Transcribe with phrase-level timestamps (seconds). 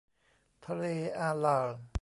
[0.65, 0.85] ทะเล
[1.17, 1.67] อารัล